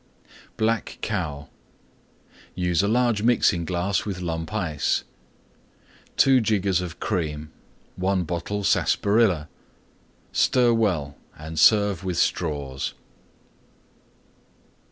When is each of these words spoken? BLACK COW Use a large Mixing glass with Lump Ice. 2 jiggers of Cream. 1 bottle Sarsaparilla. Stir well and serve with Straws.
BLACK 0.57 0.97
COW 1.03 1.47
Use 2.55 2.81
a 2.81 2.87
large 2.87 3.21
Mixing 3.21 3.65
glass 3.65 4.03
with 4.03 4.19
Lump 4.19 4.51
Ice. 4.51 5.03
2 6.17 6.41
jiggers 6.41 6.81
of 6.81 6.99
Cream. 6.99 7.51
1 7.97 8.23
bottle 8.23 8.63
Sarsaparilla. 8.63 9.47
Stir 10.31 10.73
well 10.73 11.17
and 11.37 11.59
serve 11.59 12.03
with 12.03 12.17
Straws. 12.17 12.95